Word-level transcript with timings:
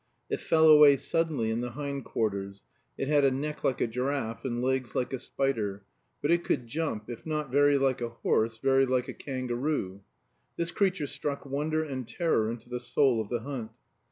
It 0.31 0.39
fell 0.39 0.67
away 0.67 0.97
suddenly 0.97 1.51
in 1.51 1.61
the 1.61 1.73
hind 1.73 2.05
quarters; 2.05 2.63
it 2.97 3.07
had 3.07 3.23
a 3.23 3.29
neck 3.29 3.63
like 3.63 3.81
a 3.81 3.85
giraffe 3.85 4.43
and 4.43 4.59
legs 4.59 4.95
like 4.95 5.13
a 5.13 5.19
spider; 5.19 5.83
but 6.23 6.31
it 6.31 6.43
could 6.43 6.65
jump, 6.65 7.07
if 7.07 7.23
not 7.23 7.51
very 7.51 7.77
like 7.77 8.01
a 8.01 8.09
horse, 8.09 8.57
very 8.57 8.87
like 8.87 9.09
a 9.09 9.13
kangaroo. 9.13 10.01
This 10.57 10.71
creature 10.71 11.05
struck 11.05 11.45
wonder 11.45 11.83
and 11.83 12.07
terror 12.07 12.49
into 12.49 12.67
the 12.67 12.79
soul 12.79 13.21
of 13.21 13.29
the 13.29 13.41
hunt. 13.41 13.73